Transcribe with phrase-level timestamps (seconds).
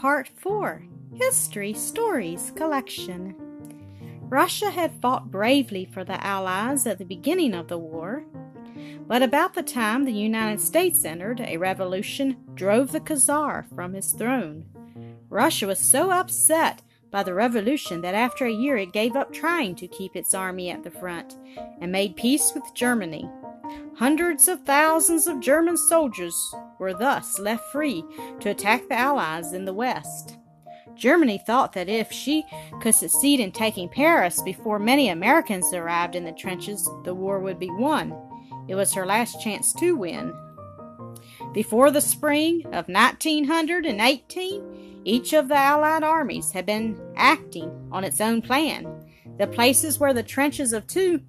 [0.00, 3.34] Part 4 History Stories Collection.
[4.22, 8.24] Russia had fought bravely for the Allies at the beginning of the war,
[9.06, 14.12] but about the time the United States entered, a revolution drove the Czar from his
[14.12, 14.64] throne.
[15.28, 16.80] Russia was so upset
[17.10, 20.70] by the revolution that after a year it gave up trying to keep its army
[20.70, 21.36] at the front
[21.78, 23.28] and made peace with Germany.
[24.00, 28.02] Hundreds of thousands of German soldiers were thus left free
[28.40, 30.38] to attack the Allies in the West.
[30.96, 32.42] Germany thought that if she
[32.80, 37.58] could succeed in taking Paris before many Americans arrived in the trenches, the war would
[37.58, 38.16] be won.
[38.68, 40.32] It was her last chance to win.
[41.52, 48.22] Before the spring of 1918, each of the Allied armies had been acting on its
[48.22, 49.04] own plan.
[49.36, 51.20] The places where the trenches of two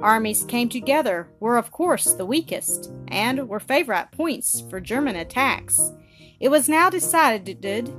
[0.00, 5.92] armies came together were, of course, the weakest and were favorite points for German attacks.
[6.40, 7.90] It was now decided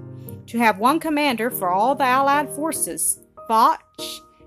[0.48, 3.20] to have one commander for all the Allied forces.
[3.48, 3.81] Foch,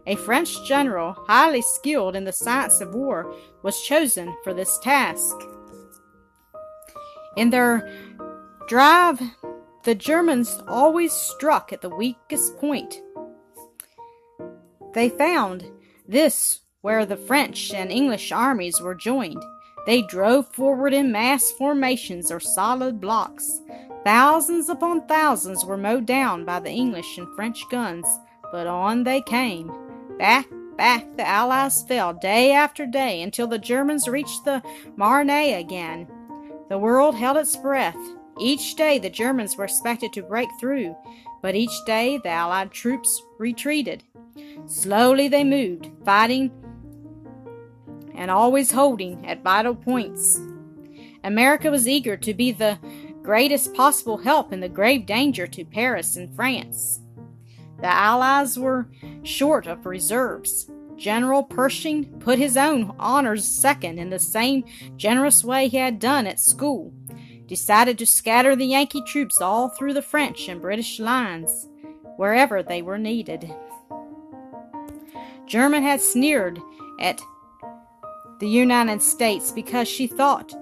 [0.07, 5.37] a French general highly skilled in the science of war, was chosen for this task.
[7.37, 7.91] In their
[8.69, 9.21] drive,
[9.85, 13.01] the Germans always struck at the weakest point.
[14.95, 15.65] They found
[16.07, 19.43] this where the French and English armies were joined.
[19.87, 23.61] They drove forward in mass formations or solid blocks.
[24.05, 28.07] Thousands upon thousands were mowed down by the English and French guns,
[28.53, 29.71] but on they came.
[30.19, 34.63] Back, back the Allies fell day after day until the Germans reached the
[34.97, 36.07] Marne again.
[36.69, 37.99] The world held its breath.
[38.39, 40.97] Each day the Germans were expected to break through,
[41.43, 44.05] but each day the Allied troops retreated.
[44.67, 46.51] Slowly they moved, fighting
[48.21, 50.39] and always holding at vital points.
[51.25, 52.79] America was eager to be the
[53.23, 57.01] greatest possible help in the grave danger to Paris and France.
[57.79, 58.89] The Allies were
[59.23, 60.71] short of reserves.
[60.99, 64.65] General Pershing put his own honors second in the same
[64.99, 66.93] generous way he had done at school,
[67.47, 71.69] decided to scatter the Yankee troops all through the French and British lines,
[72.17, 73.51] wherever they were needed.
[75.47, 76.61] German had sneered
[77.01, 77.19] at
[78.41, 80.53] the United States because she thought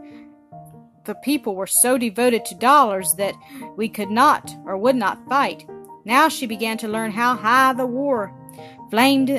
[1.04, 3.34] the people were so devoted to dollars that
[3.76, 5.66] we could not or would not fight.
[6.04, 8.34] Now she began to learn how high the war
[8.90, 9.30] flamed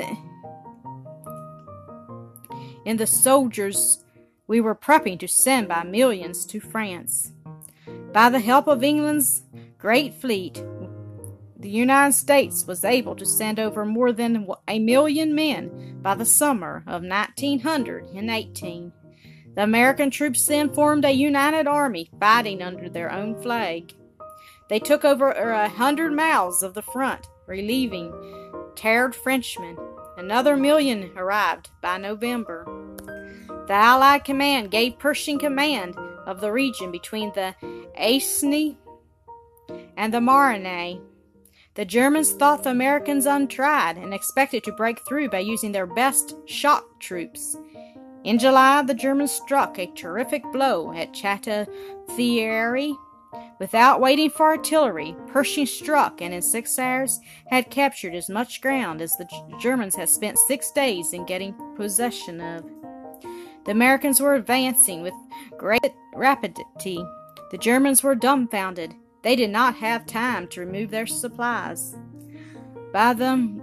[2.84, 4.02] in the soldiers
[4.46, 7.32] we were prepping to send by millions to France.
[8.12, 9.42] By the help of England's
[9.78, 10.64] great fleet,
[11.60, 16.24] the United States was able to send over more than a million men by the
[16.24, 18.92] summer of 1918.
[19.54, 23.92] The American troops then formed a united army fighting under their own flag.
[24.68, 28.12] They took over a hundred miles of the front, relieving
[28.74, 29.76] tired Frenchmen.
[30.16, 32.64] Another million arrived by November.
[33.66, 35.96] The Allied command gave Pershing command
[36.26, 37.54] of the region between the
[38.00, 38.76] Aisne
[39.96, 41.00] and the Marne.
[41.74, 46.34] The Germans thought the Americans untried and expected to break through by using their best
[46.46, 47.56] shock troops.
[48.24, 52.94] In July, the Germans struck a terrific blow at Chateau-Thierry.
[53.60, 59.00] Without waiting for artillery, Pershing struck and in six hours had captured as much ground
[59.00, 59.28] as the
[59.60, 62.64] Germans had spent six days in getting possession of.
[63.64, 65.14] The Americans were advancing with
[65.56, 67.04] great rapidity.
[67.52, 68.94] The Germans were dumbfounded.
[69.22, 71.96] They did not have time to remove their supplies.
[72.92, 73.60] By the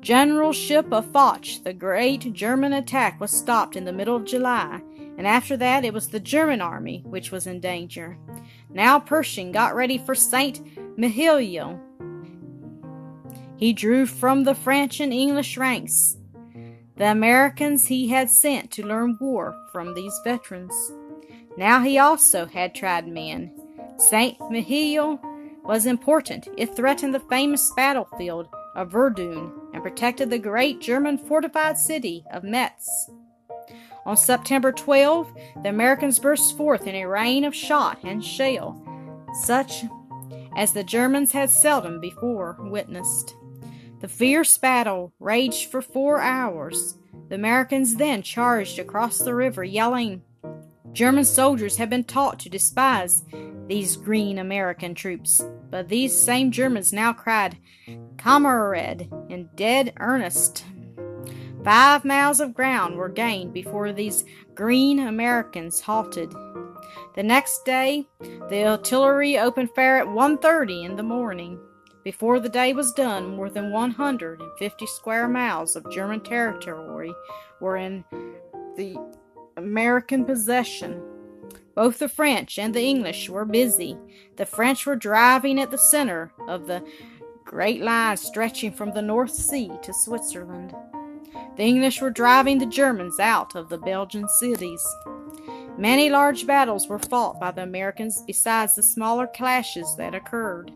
[0.00, 4.80] generalship of Foch, the great German attack was stopped in the middle of July,
[5.18, 8.16] and after that it was the German army which was in danger.
[8.70, 10.96] Now Pershing got ready for St.
[10.96, 11.78] Mihiel.
[13.56, 16.16] He drew from the French and English ranks
[17.00, 20.92] the Americans he had sent to learn war from these veterans.
[21.56, 23.50] Now he also had tried men.
[24.00, 24.38] St.
[24.50, 25.20] Mihiel
[25.62, 26.48] was important.
[26.56, 32.42] It threatened the famous battlefield of Verdun and protected the great German fortified city of
[32.42, 33.10] Metz.
[34.06, 35.32] On September 12,
[35.62, 38.82] the Americans burst forth in a rain of shot and shell,
[39.42, 39.84] such
[40.56, 43.34] as the Germans had seldom before witnessed.
[44.00, 46.96] The fierce battle raged for four hours.
[47.28, 50.22] The Americans then charged across the river, yelling,
[50.92, 53.22] German soldiers had been taught to despise
[53.70, 55.40] these green American troops,
[55.70, 57.56] but these same Germans now cried,
[58.16, 60.64] Kamerad, in dead earnest.
[61.62, 64.24] Five miles of ground were gained before these
[64.56, 66.32] green Americans halted.
[67.14, 68.08] The next day,
[68.48, 71.60] the artillery opened fire at 1:30 in the morning.
[72.02, 77.14] Before the day was done, more than 150 square miles of German territory
[77.60, 78.04] were in
[78.74, 78.96] the
[79.56, 81.00] American possession.
[81.74, 83.96] Both the French and the English were busy.
[84.36, 86.84] The French were driving at the center of the
[87.44, 90.74] great line stretching from the North Sea to Switzerland.
[91.56, 94.86] The English were driving the Germans out of the Belgian cities.
[95.76, 100.72] Many large battles were fought by the Americans besides the smaller clashes that occurred.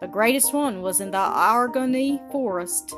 [0.00, 2.94] The greatest one was in the Argonne forest.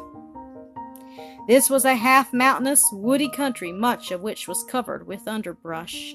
[1.49, 6.15] This was a half mountainous, woody country, much of which was covered with underbrush.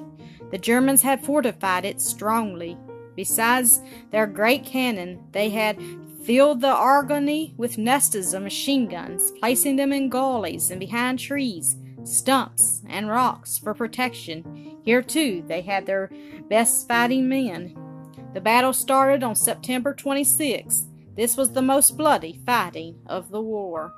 [0.52, 2.78] The Germans had fortified it strongly.
[3.16, 3.82] Besides
[4.12, 5.82] their great cannon, they had
[6.24, 11.78] filled the Argonne with nests of machine guns, placing them in gullies and behind trees,
[12.04, 14.78] stumps, and rocks for protection.
[14.84, 16.12] Here, too, they had their
[16.48, 17.76] best fighting men.
[18.36, 20.90] The battle started on September 26.
[21.16, 23.96] This was the most bloody fighting of the war.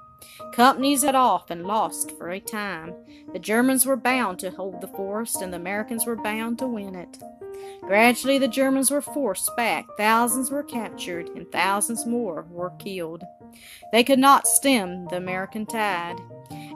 [0.54, 2.94] Companies had off and lost for a time.
[3.34, 6.96] The Germans were bound to hold the forest, and the Americans were bound to win
[6.96, 7.18] it.
[7.82, 9.86] Gradually, the Germans were forced back.
[9.98, 13.24] Thousands were captured, and thousands more were killed.
[13.92, 16.20] They could not stem the American tide.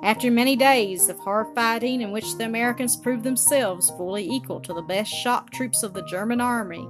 [0.01, 4.73] After many days of hard fighting, in which the Americans proved themselves fully equal to
[4.73, 6.87] the best shock troops of the German army,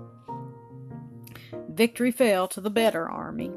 [1.70, 3.52] victory fell to the better army.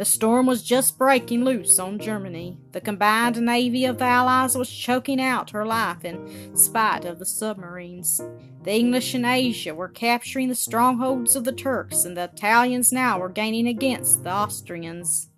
[0.00, 2.56] The storm was just breaking loose on Germany.
[2.72, 7.26] The combined navy of the Allies was choking out her life in spite of the
[7.26, 8.18] submarines.
[8.62, 13.18] The English in Asia were capturing the strongholds of the Turks, and the Italians now
[13.18, 15.28] were gaining against the Austrians.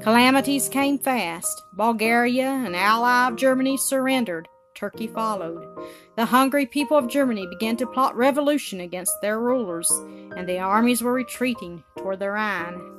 [0.00, 1.62] Calamities came fast.
[1.74, 4.48] Bulgaria, an ally of Germany, surrendered.
[4.74, 5.64] Turkey followed.
[6.16, 9.88] The hungry people of Germany began to plot revolution against their rulers,
[10.36, 12.93] and the armies were retreating toward the Rhine.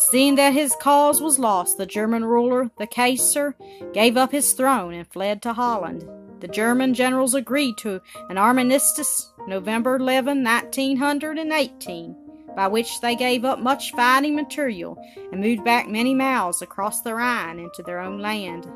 [0.00, 3.54] Seeing that his cause was lost, the German ruler, the Kaiser,
[3.92, 6.08] gave up his throne and fled to Holland.
[6.40, 8.00] The German generals agreed to
[8.30, 12.16] an armistice November 11, 1918,
[12.56, 14.96] by which they gave up much fighting material
[15.32, 18.66] and moved back many miles across the Rhine into their own land.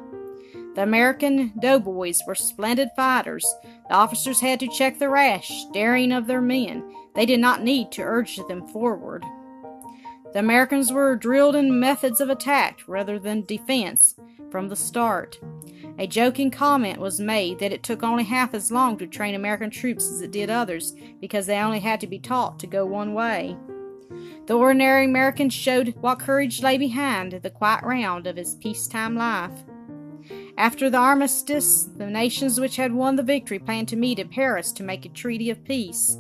[0.75, 3.47] The American doughboys were splendid fighters.
[3.89, 6.85] The officers had to check the rash daring of their men.
[7.15, 9.25] They did not need to urge them forward.
[10.35, 14.17] The Americans were drilled in methods of attack rather than defense
[14.51, 15.39] from the start.
[15.97, 19.71] A joking comment was made that it took only half as long to train American
[19.71, 23.15] troops as it did others because they only had to be taught to go one
[23.15, 23.57] way.
[24.47, 29.63] The ordinary American showed what courage lay behind the quiet round of his peacetime life.
[30.59, 34.73] After the armistice, the nations which had won the victory planned to meet at Paris
[34.73, 36.19] to make a treaty of peace.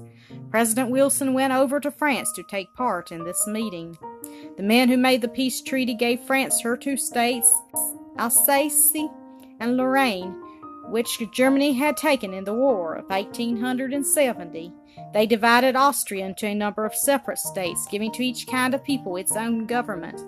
[0.55, 3.99] President Wilson went over to France to take part in this meeting.
[4.56, 7.53] The men who made the peace treaty gave France her two states,
[8.19, 8.95] Alsace
[9.59, 10.31] and Lorraine,
[10.91, 14.73] which Germany had taken in the War of 1870.
[15.12, 19.17] They divided Austria into a number of separate states, giving to each kind of people
[19.17, 20.23] its own government.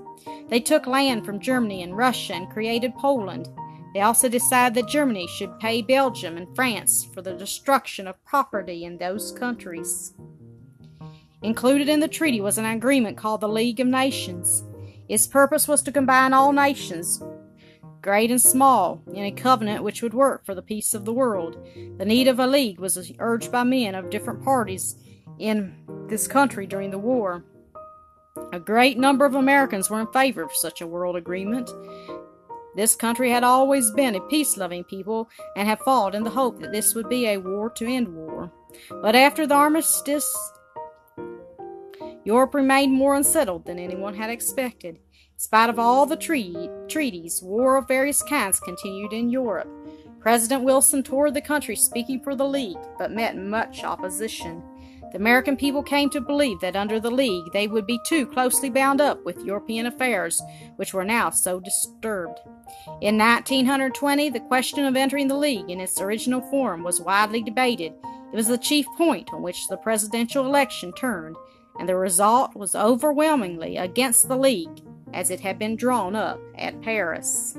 [0.49, 3.49] They took land from Germany and Russia and created Poland.
[3.97, 8.85] They also decided that Germany should pay Belgium and France for the destruction of property
[8.85, 10.13] in those countries.
[11.41, 14.65] Included in the treaty was an agreement called the League of Nations.
[15.09, 17.23] Its purpose was to combine all nations,
[18.03, 21.67] great and small, in a covenant which would work for the peace of the world.
[21.97, 24.97] The need of a league was urged by men of different parties
[25.39, 25.75] in
[26.07, 27.47] this country during the war.
[28.53, 31.71] A great number of Americans were in favor of such a world agreement.
[32.77, 36.61] This country had always been a peace loving people and had fought in the hope
[36.61, 38.53] that this would be a war to end war.
[39.01, 40.31] But after the armistice,
[42.25, 44.97] Europe remained more unsettled than anyone had expected.
[44.97, 49.69] In spite of all the tre- treaties, war of various kinds continued in Europe.
[50.21, 54.63] President Wilson toured the country speaking for the League, but met much opposition.
[55.17, 58.69] The American people came to believe that under the League they would be too closely
[58.69, 60.43] bound up with European affairs,
[60.77, 62.39] which were now so disturbed.
[63.01, 67.95] In 1920, the question of entering the League in its original form was widely debated.
[68.31, 71.37] It was the chief point on which the presidential election turned,
[71.79, 74.83] and the result was overwhelmingly against the League
[75.15, 77.57] as it had been drawn up at Paris.